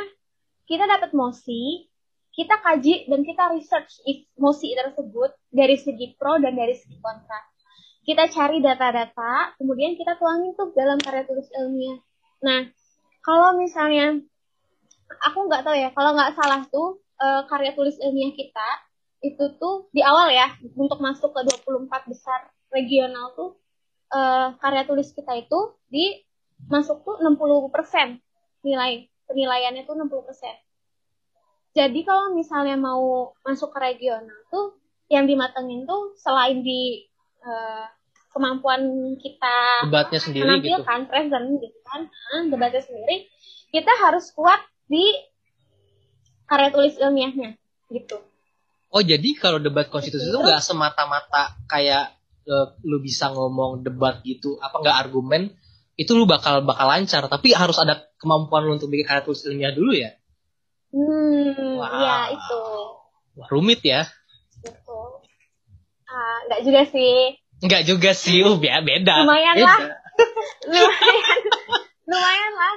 kita 0.70 0.86
dapat 0.86 1.10
mosi, 1.12 1.90
kita 2.30 2.62
kaji 2.62 3.10
dan 3.10 3.26
kita 3.26 3.50
research 3.50 3.98
mosi 4.38 4.72
tersebut 4.78 5.34
dari 5.50 5.74
segi 5.74 6.14
pro 6.14 6.38
dan 6.38 6.54
dari 6.54 6.78
segi 6.78 6.96
kontra. 7.02 7.40
Kita 8.06 8.30
cari 8.30 8.62
data-data, 8.62 9.58
kemudian 9.60 9.98
kita 9.98 10.16
tuangin 10.16 10.56
tuh 10.56 10.72
dalam 10.72 10.96
karya 11.02 11.26
tulis 11.26 11.46
ilmiah. 11.52 11.98
Nah, 12.42 12.70
kalau 13.20 13.58
misalnya 13.58 14.16
aku 15.26 15.50
nggak 15.50 15.62
tahu 15.66 15.76
ya, 15.76 15.90
kalau 15.92 16.16
nggak 16.16 16.32
salah 16.38 16.64
tuh 16.70 17.02
uh, 17.20 17.44
karya 17.50 17.76
tulis 17.76 17.98
ilmiah 18.00 18.32
kita 18.32 18.68
itu 19.20 19.44
tuh 19.60 19.92
di 19.92 20.00
awal 20.00 20.32
ya 20.32 20.56
untuk 20.80 20.96
masuk 20.96 21.36
ke 21.36 21.40
24 21.44 22.08
besar 22.08 22.48
regional 22.72 23.36
tuh 23.36 23.60
uh, 24.16 24.56
karya 24.56 24.88
tulis 24.88 25.12
kita 25.12 25.36
itu 25.36 25.76
di 25.92 26.24
masuk 26.68 27.06
tuh 27.06 27.16
60% 27.22 28.20
nilai 28.66 29.08
penilaiannya 29.30 29.86
tuh 29.86 29.94
60%. 29.96 30.10
Jadi 31.70 32.00
kalau 32.02 32.34
misalnya 32.34 32.74
mau 32.74 33.30
masuk 33.46 33.70
ke 33.70 33.78
regional 33.78 34.40
tuh 34.50 34.74
yang 35.06 35.30
dimatengin 35.30 35.86
tuh 35.86 36.18
selain 36.18 36.62
di 36.66 37.06
uh, 37.46 37.86
kemampuan 38.30 39.14
kita 39.18 39.86
debatnya 39.90 40.20
sendiri 40.22 40.46
gitu. 40.62 40.86
kan 40.86 41.10
present 41.10 41.58
gitu 41.58 41.78
kan 41.82 42.06
nah, 42.06 42.46
debatnya 42.46 42.78
sendiri 42.78 43.26
kita 43.74 43.90
harus 44.06 44.30
kuat 44.38 44.62
di 44.86 45.02
karya 46.46 46.70
tulis 46.74 46.94
ilmiahnya 46.98 47.58
gitu. 47.90 48.18
Oh 48.90 49.02
jadi 49.02 49.38
kalau 49.38 49.62
debat 49.62 49.86
konstitusi 49.86 50.30
itu 50.30 50.38
nggak 50.38 50.62
semata-mata 50.62 51.54
kayak 51.70 52.10
uh, 52.50 52.74
lu 52.82 52.98
bisa 52.98 53.30
ngomong 53.30 53.86
debat 53.86 54.18
gitu 54.26 54.58
apa 54.58 54.82
nggak 54.82 54.96
argumen 55.06 55.54
itu 56.00 56.16
lu 56.16 56.24
bakal 56.24 56.64
bakal 56.64 56.88
lancar 56.88 57.28
tapi 57.28 57.52
harus 57.52 57.76
ada 57.76 58.08
kemampuan 58.16 58.64
lu 58.64 58.80
untuk 58.80 58.88
bikin 58.88 59.04
karya 59.04 59.20
tulis 59.20 59.44
ilmiah 59.44 59.76
dulu 59.76 59.92
ya? 59.92 60.16
Hmm 60.88 61.76
wow. 61.76 62.00
ya 62.00 62.16
itu. 62.32 62.62
Wah, 63.36 63.48
rumit 63.52 63.84
ya. 63.84 64.08
Betul. 64.64 65.20
Nggak 66.48 66.60
juga 66.64 66.82
sih. 66.88 67.36
Nggak 67.60 67.82
juga 67.84 68.10
sih 68.16 68.40
uh 68.40 68.56
beda 68.56 68.80
beda. 68.80 69.14
Lumayan 69.28 69.54
beda. 69.60 69.68
lah. 69.68 69.78
Lumayan. 70.72 71.40
Lumayan 72.08 72.52
lah. 72.56 72.76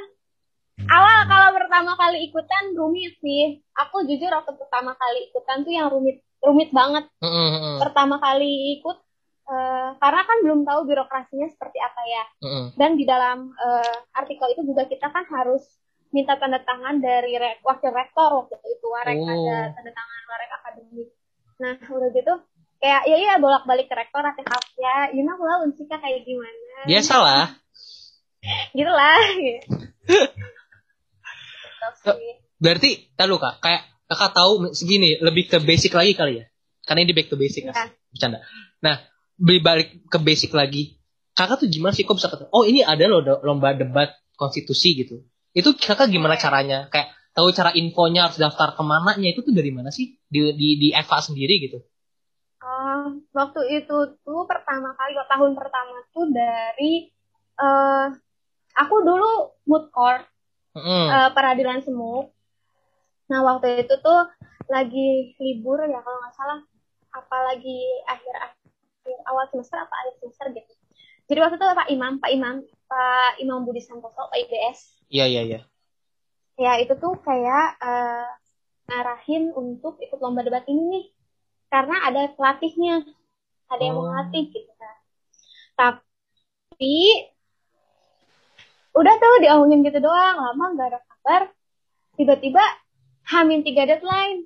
Awal 0.83 1.19
kalau 1.31 1.49
pertama 1.55 1.91
kali 1.95 2.27
ikutan 2.27 2.75
rumit 2.75 3.15
sih. 3.23 3.63
Aku 3.87 4.03
jujur 4.03 4.27
waktu 4.35 4.51
pertama 4.59 4.99
kali 4.99 5.31
ikutan 5.31 5.63
tuh 5.63 5.71
yang 5.71 5.87
rumit 5.87 6.19
rumit 6.43 6.75
banget. 6.75 7.07
Mm 7.23 7.31
-hmm. 7.31 7.75
pertama 7.79 8.19
kali 8.19 8.83
ikut 8.83 8.99
Uh, 9.43 9.91
karena 9.99 10.23
kan 10.23 10.37
belum 10.39 10.63
tahu 10.63 10.87
birokrasinya 10.87 11.47
seperti 11.51 11.77
apa 11.83 12.01
ya. 12.07 12.23
Mm-hmm. 12.43 12.65
Dan 12.79 12.91
di 12.95 13.03
dalam 13.03 13.51
uh, 13.51 13.95
artikel 14.15 14.47
itu 14.55 14.63
juga 14.63 14.87
kita 14.87 15.11
kan 15.11 15.27
harus 15.27 15.63
minta 16.15 16.39
tanda 16.39 16.63
tangan 16.63 17.03
dari 17.03 17.35
re- 17.35 17.59
wakil 17.65 17.91
rektor 17.91 18.45
waktu 18.45 18.55
itu, 18.71 18.85
warek 18.87 19.19
oh. 19.19 19.27
ada 19.27 19.75
tanda 19.75 19.91
tangan 19.91 20.21
warek 20.31 20.51
akademik. 20.61 21.09
Nah 21.59 21.73
udah 21.75 22.09
gitu 22.13 22.33
kayak 22.83 23.01
ya 23.07 23.15
iya 23.15 23.33
bolak 23.39 23.63
balik 23.63 23.87
ke 23.87 23.95
rektor 23.95 24.23
hati 24.23 24.43
ya, 24.75 25.11
you 25.15 25.23
know 25.23 25.39
lah 25.39 25.63
unsika 25.63 25.99
kayak 25.99 26.23
gimana. 26.23 26.87
Biasalah. 26.87 27.63
gitu 28.77 28.91
lah. 28.91 29.19
Berarti, 32.59 33.11
tahu 33.15 33.39
kak, 33.39 33.59
kayak 33.59 33.83
kakak 34.07 34.31
tahu 34.35 34.51
segini 34.71 35.19
lebih 35.19 35.51
ke 35.51 35.57
basic 35.63 35.91
lagi 35.95 36.15
kali 36.15 36.33
ya? 36.43 36.45
Karena 36.83 37.07
ini 37.07 37.11
back 37.15 37.27
to 37.31 37.39
basic 37.39 37.67
ya. 37.67 37.73
bercanda. 38.11 38.43
Nah, 38.83 38.99
balik 39.39 40.05
ke 40.09 40.17
basic 40.21 40.53
lagi. 40.53 40.97
Kakak 41.33 41.65
tuh 41.65 41.69
gimana 41.69 41.93
sih? 41.95 42.05
Kok 42.05 42.17
bisa 42.17 42.29
ketemu? 42.29 42.49
Oh 42.53 42.63
ini 42.63 42.85
ada 42.85 43.09
loh 43.09 43.21
lomba 43.41 43.73
debat 43.73 44.13
konstitusi 44.37 44.93
gitu. 45.01 45.25
Itu 45.53 45.73
kakak 45.73 46.09
gimana 46.13 46.37
caranya? 46.37 46.89
Kayak 46.93 47.13
tahu 47.33 47.49
cara 47.49 47.73
infonya 47.73 48.29
harus 48.29 48.37
daftar 48.37 48.77
ke 48.77 48.83
mana 48.85 49.17
nya 49.17 49.33
itu 49.33 49.41
tuh 49.41 49.53
dari 49.53 49.73
mana 49.73 49.89
sih? 49.89 50.17
Di 50.29 50.53
di 50.53 50.77
di 50.77 50.87
Eva 50.93 51.17
sendiri 51.17 51.57
gitu. 51.65 51.81
Uh, 52.63 53.19
waktu 53.35 53.83
itu 53.83 53.97
tuh 54.23 54.41
pertama 54.47 54.95
kali 54.95 55.17
tahun 55.27 55.51
pertama 55.57 55.99
tuh 56.15 56.31
dari 56.31 57.11
uh, 57.59 58.07
aku 58.77 58.95
dulu 59.03 59.57
mood 59.67 59.91
court 59.91 60.23
mm. 60.77 61.07
uh, 61.09 61.29
peradilan 61.33 61.81
semu. 61.81 62.29
Nah 63.27 63.39
waktu 63.41 63.83
itu 63.83 63.93
tuh 63.99 64.29
lagi 64.69 65.35
libur 65.41 65.81
ya 65.83 65.99
kalau 65.99 66.17
nggak 66.21 66.35
salah. 66.37 66.59
Apalagi 67.13 67.81
akhir 68.09 68.35
awal 69.27 69.45
semester 69.51 69.75
apa 69.79 69.93
akhir 70.03 70.13
semester 70.23 70.45
gitu. 70.55 70.73
Jadi 71.27 71.39
waktu 71.39 71.55
itu 71.59 71.65
Pak 71.65 71.87
Imam 71.91 72.13
Pak 72.19 72.31
Imam 72.31 72.55
Pak 72.87 73.31
Imam 73.39 73.63
Budi 73.63 73.79
Santoso 73.83 74.27
Pak 74.27 74.37
IBS 74.47 75.07
iya 75.11 75.25
iya 75.27 75.41
iya. 75.43 75.61
Ya 76.59 76.77
itu 76.77 76.93
tuh 76.99 77.17
kayak 77.25 77.81
uh, 77.81 78.29
ngarahin 78.87 79.49
untuk 79.57 79.97
ikut 79.97 80.19
lomba 80.21 80.45
debat 80.45 80.63
ini 80.69 80.81
nih. 80.89 81.05
Karena 81.71 82.05
ada 82.05 82.29
pelatihnya 82.29 83.01
ada 83.71 83.81
yang 83.81 83.97
oh. 83.97 84.05
melatih 84.05 84.53
gitu 84.53 84.71
kan. 84.77 84.95
Tapi 85.73 86.97
udah 88.93 89.13
tuh 89.17 89.35
diomongin 89.41 89.81
gitu 89.81 89.97
doang 89.97 90.37
lama 90.37 90.65
nggak 90.77 90.87
ada 90.93 90.99
kabar. 91.01 91.41
Tiba-tiba 92.13 92.61
hamin 93.33 93.65
tiga 93.65 93.89
deadline. 93.89 94.45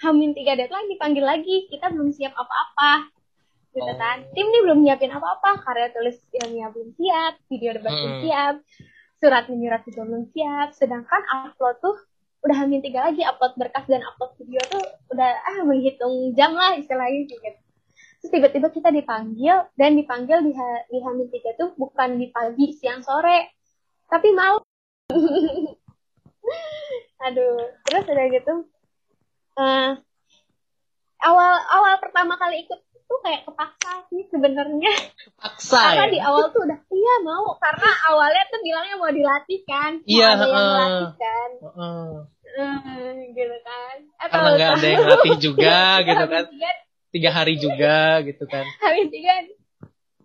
Hamin 0.00 0.32
tiga 0.32 0.56
deadline 0.56 0.88
dipanggil 0.88 1.24
lagi 1.24 1.68
kita 1.68 1.92
belum 1.92 2.12
siap 2.12 2.32
apa-apa 2.32 3.15
gitu 3.76 3.92
oh. 3.92 3.98
kan. 4.00 4.24
Tim 4.32 4.48
ini 4.48 4.58
belum 4.64 4.78
nyiapin 4.80 5.12
apa-apa. 5.12 5.60
Karya 5.60 5.92
tulis 5.92 6.16
ilmiah 6.32 6.72
belum 6.72 6.96
siap 6.96 7.34
video 7.52 7.76
debat 7.76 7.92
hmm. 7.92 8.00
belum 8.00 8.16
siap 8.24 8.54
surat 9.20 9.44
menyurat 9.52 9.82
juga 9.84 10.02
belum 10.08 10.24
siap. 10.32 10.68
Sedangkan 10.72 11.22
upload 11.28 11.76
tuh 11.84 11.96
udah 12.48 12.56
hamil 12.64 12.80
tiga 12.80 13.04
lagi 13.04 13.20
upload 13.26 13.58
berkas 13.60 13.84
dan 13.84 14.00
upload 14.00 14.32
video 14.40 14.62
tuh 14.72 14.80
udah 15.12 15.30
ah 15.34 15.58
menghitung 15.68 16.32
jam 16.32 16.56
lah 16.56 16.72
istilahnya 16.80 17.28
gitu. 17.28 17.60
Terus 18.24 18.30
tiba-tiba 18.32 18.72
kita 18.72 18.88
dipanggil 18.90 19.68
dan 19.76 19.92
dipanggil 19.92 20.40
di, 20.40 20.56
di 20.88 20.98
Hamil 21.04 21.28
tiga 21.28 21.52
tuh 21.60 21.76
bukan 21.76 22.16
di 22.16 22.32
pagi 22.32 22.72
siang 22.72 23.04
sore 23.04 23.52
tapi 24.08 24.32
malam. 24.32 24.64
Aduh 27.26 27.58
terus 27.86 28.06
udah 28.06 28.26
gitu 28.30 28.54
uh, 29.58 29.90
awal 31.24 31.52
awal 31.72 31.94
pertama 31.98 32.36
kali 32.38 32.64
ikut 32.64 32.80
tuh 33.06 33.18
kayak 33.22 33.42
kepaksa 33.42 33.90
sih 34.06 34.22
sebenarnya. 34.28 34.92
Paksa 35.36 35.78
karena 35.80 36.04
ya. 36.04 36.12
di 36.12 36.18
awal 36.20 36.44
tuh 36.50 36.62
udah 36.62 36.78
iya 36.90 37.14
mau. 37.22 37.54
Karena 37.56 37.90
awalnya 38.10 38.42
tuh 38.46 38.60
bilangnya 38.60 38.96
mau 38.96 39.10
dilatih 39.10 39.60
kan. 39.62 39.92
Mau 39.98 40.06
Iya, 40.06 40.26
ada 40.28 40.36
yang 40.36 40.50
heeh. 40.50 40.66
melatih 40.66 41.12
kan. 41.16 41.50
Heeh. 41.62 42.08
Eh, 42.56 43.12
gitu 43.32 43.56
kan. 43.62 43.96
Atau 44.16 44.32
Karena 44.32 44.48
nggak 44.52 44.70
ada 44.72 44.86
yang 44.88 45.04
latih 45.04 45.34
juga 45.38 45.76
gitu 46.08 46.24
kan. 46.26 46.44
Tiga, 46.48 46.70
Tiga 47.06 47.30
hari 47.32 47.54
juga 47.56 47.96
gitu 48.22 48.44
kan. 48.44 48.64
habis 48.82 49.06
tiga. 49.08 49.32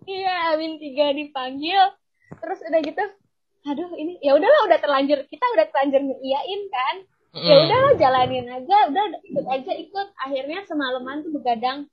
Iya 0.03 0.35
habis 0.49 0.71
tiga 0.77 1.05
dipanggil. 1.11 1.83
Terus 2.33 2.59
udah 2.63 2.81
gitu 2.81 3.03
aduh 3.61 3.93
ini 3.93 4.17
ya 4.17 4.33
udahlah 4.33 4.65
udah 4.65 4.79
terlanjur 4.81 5.21
kita 5.29 5.45
udah 5.53 5.69
terlanjur 5.69 6.01
iyain 6.17 6.61
kan. 6.67 6.95
Ya 7.31 7.55
udahlah 7.61 7.93
jalanin 7.95 8.43
aja 8.43 8.89
udah 8.89 9.03
ikut 9.21 9.45
aja 9.45 9.71
ikut. 9.71 10.07
Akhirnya 10.17 10.65
semalaman 10.65 11.21
tuh 11.21 11.31
begadang 11.31 11.85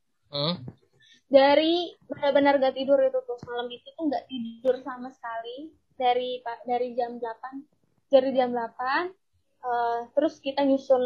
Dari 1.28 1.92
benar-benar 2.08 2.56
gak 2.56 2.72
tidur 2.72 2.96
itu 3.04 3.20
tuh 3.20 3.36
malam 3.44 3.68
itu 3.68 3.84
tuh 3.92 4.04
nggak 4.08 4.24
tidur 4.32 4.74
sama 4.80 5.12
sekali. 5.12 5.72
Dari 5.98 6.40
dari 6.64 6.94
jam 6.94 7.18
8 7.18 8.08
dari 8.08 8.30
jam 8.32 8.54
8 8.54 9.12
eh, 9.58 10.00
terus 10.14 10.40
kita 10.40 10.64
nyusun 10.64 11.04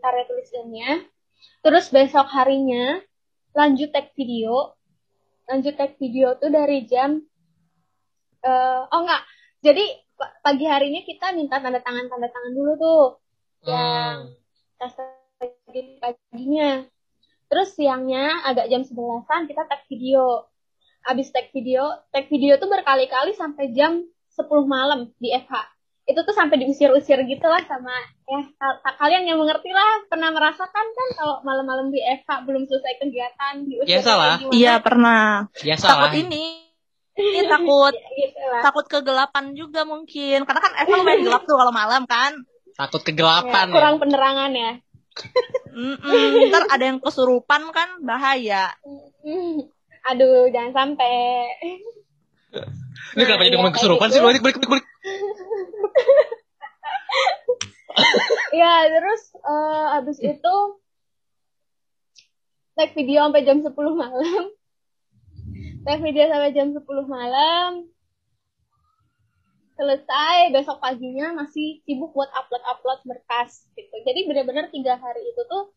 karya 0.00 0.24
tulisannya. 0.24 0.90
Terus 1.60 1.92
besok 1.92 2.28
harinya 2.32 3.00
lanjut 3.52 3.92
tag 3.92 4.14
video. 4.16 4.76
Lanjut 5.50 5.74
tag 5.76 5.98
video 6.00 6.38
tuh 6.40 6.48
dari 6.48 6.88
jam 6.88 7.20
eh, 8.40 8.80
oh 8.86 9.00
enggak. 9.02 9.22
Jadi 9.60 9.84
pa- 10.16 10.36
pagi 10.40 10.64
harinya 10.64 11.04
kita 11.04 11.36
minta 11.36 11.60
tanda 11.60 11.84
tangan 11.84 12.08
tanda 12.08 12.28
tangan 12.32 12.52
dulu 12.56 12.72
tuh. 12.80 13.04
Yang 13.68 14.16
tes 14.80 14.94
pagi 15.36 16.00
paginya. 16.00 16.88
Terus 17.50 17.74
siangnya 17.74 18.46
agak 18.46 18.66
jam 18.66 18.80
11-an 18.80 19.44
kita 19.44 19.66
tag 19.66 19.82
video. 19.84 20.46
Abis 21.02 21.28
tag 21.28 21.50
video, 21.50 21.82
tag 22.08 22.28
video 22.28 22.54
tuh 22.54 22.68
berkali-kali 22.68 23.32
sampai 23.32 23.72
jam 23.72 24.04
10 24.30 24.44
malam 24.64 25.10
di 25.16 25.32
FH. 25.32 25.54
Itu 26.04 26.20
tuh 26.20 26.30
sampai 26.30 26.58
diusir-usir 26.58 27.18
gitu 27.24 27.44
lah 27.44 27.62
sama 27.64 27.90
ya 28.24 28.40
kal- 28.56 28.78
kalian 28.96 29.24
yang 29.24 29.38
mengerti 29.38 29.70
lah 29.70 30.06
pernah 30.06 30.28
merasakan 30.28 30.86
kan 30.88 31.08
kalau 31.14 31.34
malam-malam 31.40 31.88
di 31.88 31.98
FH 31.98 32.44
belum 32.44 32.62
selesai 32.64 32.98
kegiatan 32.98 33.54
diusir 33.64 33.86
Biasalah. 33.88 34.26
kayak 34.32 34.42
gimana? 34.44 34.54
Iya 34.56 34.74
pernah. 34.78 35.24
Biasa 35.52 35.84
Takut 35.86 36.02
lah. 36.04 36.14
ini. 36.16 36.44
Ini 37.12 37.40
takut 37.46 37.94
Ya, 37.96 38.06
gitu 38.16 38.42
lah. 38.44 38.62
takut 38.62 38.86
kegelapan 38.86 39.44
juga 39.52 39.80
mungkin. 39.82 40.38
Karena 40.42 40.60
kan 40.60 40.72
Eva 40.76 40.94
lumayan 40.94 41.20
gelap 41.22 41.42
tuh 41.44 41.56
kalau 41.56 41.72
malam 41.72 42.02
kan. 42.06 42.32
Takut 42.72 43.00
Ya, 43.00 43.06
kegelapan 43.06 43.66
ya. 43.66 43.72
kurang 43.72 43.96
penerangan 43.98 44.50
ya. 44.52 44.72
Mm-mm, 45.70 46.50
ntar 46.50 46.66
ada 46.66 46.84
yang 46.84 46.98
kesurupan 46.98 47.70
kan 47.70 48.02
bahaya. 48.02 48.74
Aduh, 50.10 50.50
jangan 50.50 50.72
sampai. 50.72 51.14
Ini 53.14 53.22
kenapa 53.26 53.46
jadi 53.46 53.56
ngomong 53.58 53.74
kesurupan 53.74 54.08
sih? 54.10 54.22
Balik, 54.22 54.42
balik, 54.42 54.58
balik, 54.62 54.70
balik. 54.70 54.86
Ya, 58.50 58.90
terus 58.90 59.22
eh, 59.38 59.84
habis 59.94 60.18
itu 60.18 60.54
tag 62.74 62.90
video 62.98 63.28
sampai 63.28 63.46
jam 63.46 63.62
10 63.62 63.70
malam. 63.94 64.42
Tag 65.86 66.00
video 66.02 66.26
sampai 66.26 66.50
jam 66.50 66.74
10 66.74 66.82
malam. 67.06 67.86
Selesai, 69.80 70.52
besok 70.52 70.76
paginya 70.76 71.32
masih 71.32 71.80
sibuk 71.88 72.12
buat 72.12 72.28
upload-upload 72.36 73.00
berkas 73.08 73.64
gitu. 73.72 73.96
Jadi 74.04 74.28
benar-benar 74.28 74.68
tiga 74.68 75.00
hari 75.00 75.24
itu 75.24 75.40
tuh 75.48 75.72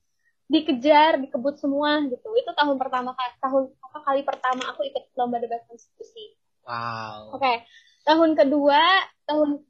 dikejar, 0.52 1.24
dikebut 1.24 1.56
semua 1.56 2.04
gitu. 2.12 2.28
Itu 2.36 2.52
tahun 2.52 2.76
pertama 2.76 3.16
tahun 3.40 3.72
apa 3.80 4.00
kali 4.04 4.28
pertama 4.28 4.76
aku 4.76 4.84
ikut 4.84 5.08
lomba 5.16 5.40
debat 5.40 5.64
konstitusi. 5.72 6.36
Wow. 6.68 7.40
Oke, 7.40 7.64
tahun 8.04 8.36
kedua, 8.36 8.84
tahun 9.24 9.64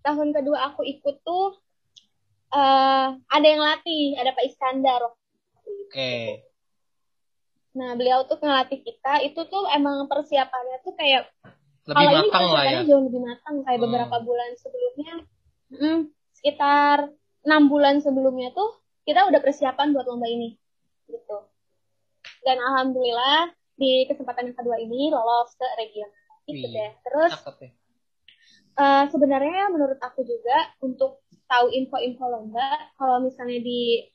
tahun 0.00 0.28
kedua 0.32 0.72
aku 0.72 0.88
ikut 0.88 1.20
tuh 1.20 1.60
eh 2.56 3.08
ada 3.20 3.46
yang 3.46 3.60
latih, 3.60 4.16
ada 4.16 4.32
Pak 4.32 4.48
Iskandar. 4.48 5.12
Oke. 5.60 6.48
Nah, 7.76 7.96
beliau 7.96 8.24
tuh 8.24 8.36
ngelatih 8.36 8.80
kita, 8.80 9.24
itu 9.28 9.44
tuh 9.48 9.64
emang 9.72 10.08
persiapannya 10.08 10.84
tuh 10.84 10.92
kayak 10.96 11.28
Lebih 11.82 11.98
kalau 11.98 12.10
ini 12.14 12.28
matang 12.30 12.46
lah 12.52 12.64
ya. 12.64 12.80
jauh 12.86 13.02
lebih 13.10 13.22
matang 13.26 13.54
kayak 13.66 13.78
Hmm. 13.78 13.84
beberapa 13.90 14.16
bulan 14.22 14.50
sebelumnya. 14.58 15.14
mm, 15.72 15.98
sekitar 16.36 16.96
enam 17.42 17.62
bulan 17.72 17.98
sebelumnya 18.04 18.52
tuh 18.52 18.76
kita 19.02 19.24
udah 19.26 19.40
persiapan 19.40 19.90
buat 19.96 20.04
lomba 20.06 20.28
ini, 20.28 20.54
gitu. 21.08 21.38
Dan 22.44 22.60
alhamdulillah 22.60 23.50
di 23.74 24.04
kesempatan 24.06 24.52
yang 24.52 24.58
kedua 24.58 24.76
ini 24.78 25.08
lolos 25.10 25.56
ke 25.56 25.66
regional. 25.80 26.12
Gitu 26.46 26.66
Wih, 26.68 26.74
deh. 26.76 26.90
Terus 27.02 27.32
ya. 27.62 27.70
Eh, 28.72 29.04
sebenarnya 29.12 29.68
menurut 29.68 30.00
aku 30.00 30.24
juga 30.24 30.72
untuk 30.80 31.20
tahu 31.44 31.68
info-info 31.68 32.24
lomba 32.24 32.88
kalau 32.96 33.20
misalnya 33.20 33.60
di 33.60 34.08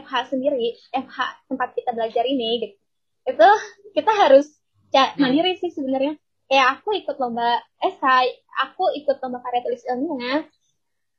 FH 0.00 0.12
sendiri 0.32 0.72
FH 0.88 1.18
tempat 1.48 1.76
kita 1.76 1.92
belajar 1.92 2.24
ini 2.24 2.64
gitu 2.64 2.76
itu 3.24 3.48
kita 3.96 4.12
harus 4.12 4.46
ca- 4.92 5.16
mandiri 5.16 5.56
sih 5.56 5.72
sebenarnya. 5.72 6.16
Kayak 6.44 6.80
aku 6.80 6.92
ikut 7.00 7.16
lomba 7.16 7.60
esai 7.80 8.28
aku 8.60 8.92
ikut 9.00 9.16
lomba 9.24 9.40
karya 9.40 9.64
tulis 9.64 9.84
ilmiah. 9.88 10.44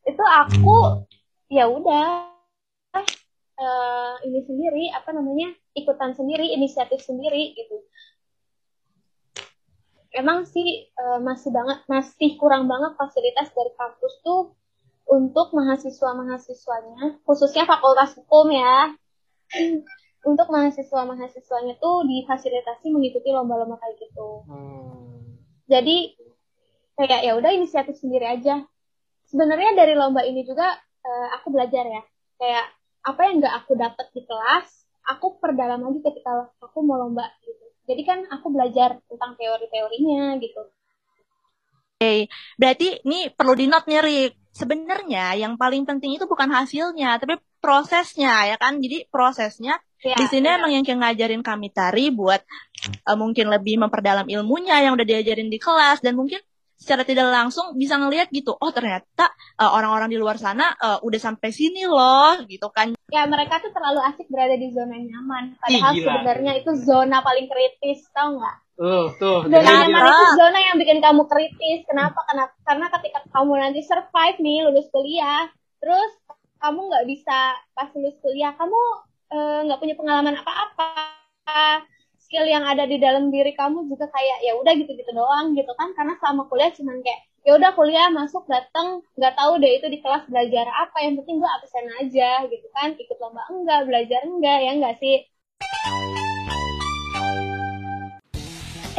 Itu 0.06 0.22
aku 0.22 1.06
ya 1.50 1.66
udah 1.66 2.30
eh, 3.58 4.14
ini 4.30 4.40
sendiri 4.46 4.94
apa 4.94 5.10
namanya 5.14 5.50
ikutan 5.74 6.14
sendiri 6.14 6.54
inisiatif 6.54 7.02
sendiri 7.02 7.58
gitu. 7.58 7.82
Emang 10.16 10.46
sih 10.46 10.88
eh, 10.88 11.20
masih 11.20 11.50
banget 11.52 11.84
masih 11.90 12.38
kurang 12.38 12.70
banget 12.70 12.94
fasilitas 12.96 13.50
dari 13.52 13.74
kampus 13.76 14.14
tuh 14.22 14.54
untuk 15.06 15.54
mahasiswa-mahasiswanya 15.54 17.22
khususnya 17.26 17.70
fakultas 17.70 18.18
hukum 18.18 18.50
ya 18.50 18.94
untuk 20.26 20.50
mahasiswa-mahasiswanya 20.50 21.78
tuh 21.78 22.04
difasilitasi 22.04 22.90
mengikuti 22.90 23.30
lomba-lomba 23.30 23.78
kayak 23.78 23.96
gitu. 24.02 24.44
Hmm. 24.50 25.38
jadi 25.66 26.14
kayak 26.98 27.22
ya 27.26 27.34
udah 27.38 27.52
inisiatif 27.54 27.98
sendiri 28.00 28.26
aja. 28.26 28.66
Sebenarnya 29.26 29.74
dari 29.74 29.94
lomba 29.98 30.22
ini 30.26 30.46
juga 30.46 30.66
eh, 31.06 31.28
aku 31.38 31.54
belajar 31.54 31.86
ya. 31.86 32.02
Kayak 32.38 32.66
apa 33.06 33.22
yang 33.26 33.36
nggak 33.42 33.56
aku 33.64 33.72
dapat 33.78 34.08
di 34.14 34.22
kelas 34.26 34.86
aku 35.06 35.38
perdalam 35.38 35.86
lagi 35.86 36.02
ketika 36.02 36.50
aku 36.62 36.82
mau 36.82 36.98
lomba 36.98 37.30
gitu. 37.46 37.66
Jadi 37.86 38.02
kan 38.02 38.20
aku 38.34 38.50
belajar 38.50 38.98
tentang 39.06 39.38
teori-teorinya 39.38 40.42
gitu 40.42 40.62
Oke, 41.96 42.28
berarti 42.60 43.00
ini 43.08 43.32
perlu 43.32 43.56
di 43.56 43.72
note 43.72 43.88
nih, 43.88 44.04
Rik. 44.04 44.32
Sebenarnya 44.52 45.32
yang 45.40 45.56
paling 45.56 45.88
penting 45.88 46.20
itu 46.20 46.28
bukan 46.28 46.52
hasilnya, 46.52 47.16
tapi 47.24 47.40
prosesnya 47.64 48.52
ya 48.52 48.60
kan. 48.60 48.84
Jadi 48.84 49.08
prosesnya 49.08 49.80
ya, 50.04 50.20
di 50.20 50.28
sini 50.28 50.44
benar. 50.44 50.60
emang 50.60 50.72
yang 50.76 50.84
ngajarin 50.84 51.40
kami 51.40 51.72
tari 51.72 52.12
buat 52.12 52.44
eh, 52.84 53.16
mungkin 53.16 53.48
lebih 53.48 53.80
memperdalam 53.80 54.28
ilmunya 54.28 54.84
yang 54.84 55.00
udah 55.00 55.08
diajarin 55.08 55.48
di 55.48 55.56
kelas 55.56 56.04
dan 56.04 56.20
mungkin 56.20 56.44
secara 56.76 57.08
tidak 57.08 57.32
langsung 57.32 57.80
bisa 57.80 57.96
ngelihat 57.96 58.28
gitu. 58.28 58.52
Oh, 58.60 58.76
ternyata 58.76 59.32
eh, 59.56 59.72
orang-orang 59.72 60.12
di 60.12 60.20
luar 60.20 60.36
sana 60.36 60.76
eh, 60.76 61.00
udah 61.00 61.20
sampai 61.32 61.56
sini 61.56 61.88
loh 61.88 62.44
gitu 62.44 62.76
kan. 62.76 62.92
ya 63.08 63.24
mereka 63.24 63.64
tuh 63.64 63.72
terlalu 63.72 64.04
asik 64.12 64.28
berada 64.28 64.60
di 64.60 64.68
zona 64.76 65.00
nyaman 65.00 65.56
padahal 65.62 65.94
sebenarnya 65.96 66.52
itu 66.60 66.74
zona 66.84 67.24
paling 67.24 67.48
kritis 67.48 68.04
tau 68.12 68.36
nggak 68.36 68.65
Tuh, 68.76 69.08
tuh. 69.16 69.40
zona 69.48 69.88
nyaman 69.88 70.04
itu 70.04 70.26
zona 70.36 70.60
yang 70.60 70.76
bikin 70.76 71.00
kamu 71.00 71.24
kritis? 71.32 71.88
Kenapa? 71.88 72.20
Karena 72.28 72.46
karena 72.68 72.86
ketika 72.92 73.20
kamu 73.32 73.52
nanti 73.56 73.80
survive 73.88 74.38
nih 74.44 74.68
lulus 74.68 74.88
kuliah 74.92 75.48
terus 75.80 76.12
kamu 76.60 76.92
nggak 76.92 77.06
bisa 77.08 77.56
pas 77.72 77.88
lulus 77.96 78.20
kuliah 78.20 78.52
kamu 78.60 78.80
eh, 79.32 79.60
nggak 79.64 79.80
punya 79.80 79.96
pengalaman 79.96 80.36
apa-apa. 80.36 81.88
Skill 82.20 82.50
yang 82.52 82.66
ada 82.68 82.84
di 82.90 82.98
dalam 83.00 83.30
diri 83.32 83.54
kamu 83.56 83.86
juga 83.88 84.10
kayak 84.12 84.44
ya 84.44 84.58
udah 84.60 84.74
gitu-gitu 84.76 85.12
doang 85.16 85.56
gitu 85.56 85.72
kan. 85.80 85.96
Karena 85.96 86.20
selama 86.20 86.52
kuliah 86.52 86.74
cuman 86.76 87.00
kayak 87.00 87.22
ya 87.48 87.56
udah 87.56 87.72
kuliah 87.80 88.12
masuk 88.12 88.44
datang 88.50 89.06
nggak 89.16 89.40
tahu 89.40 89.62
deh 89.62 89.72
itu 89.80 89.88
di 89.88 90.04
kelas 90.04 90.28
belajar 90.28 90.68
apa. 90.68 91.00
Yang 91.00 91.24
penting 91.24 91.36
gue 91.40 91.48
absen 91.48 91.86
aja 92.04 92.44
gitu 92.52 92.68
kan. 92.76 92.92
Ikut 93.00 93.18
lomba 93.24 93.48
enggak 93.48 93.88
belajar 93.88 94.20
enggak 94.28 94.58
ya 94.68 94.72
enggak 94.76 95.00
sih 95.00 95.24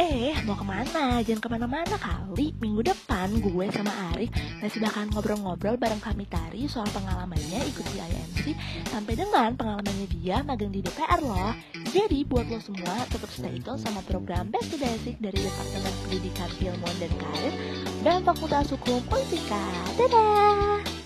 Eh, 0.07 0.39
mau 0.47 0.55
ke 0.55 0.63
mana? 0.63 1.19
Jangan 1.19 1.41
ke 1.43 1.49
mana-mana 1.51 1.95
kali. 1.99 2.55
Minggu 2.63 2.79
depan 2.79 3.27
gue 3.43 3.65
sama 3.75 3.91
Arif 4.15 4.31
masih 4.63 4.79
bakalan 4.79 5.11
ngobrol-ngobrol 5.11 5.75
bareng 5.75 5.99
kami 5.99 6.23
Tari 6.31 6.63
soal 6.71 6.87
pengalamannya 6.95 7.59
ikut 7.67 7.83
di 7.91 7.99
IMC 7.99 8.55
sampai 8.87 9.19
dengan 9.19 9.51
pengalamannya 9.59 10.07
dia 10.07 10.39
magang 10.47 10.71
di 10.71 10.79
DPR 10.79 11.19
loh. 11.19 11.51
Jadi 11.91 12.23
buat 12.23 12.47
lo 12.47 12.55
semua 12.63 13.03
tetap 13.11 13.27
stay 13.35 13.59
tune 13.59 13.83
sama 13.83 13.99
program 14.07 14.47
Back 14.47 14.71
to 14.71 14.79
Basic 14.79 15.19
dari 15.19 15.43
Departemen 15.43 15.93
Pendidikan 16.07 16.49
Ilmuwan 16.55 16.95
dan 17.03 17.11
Karir 17.19 17.53
dan 18.07 18.19
Fakultas 18.23 18.71
Hukum 18.71 19.03
Unsika. 19.11 19.59
Dadah! 19.99 20.96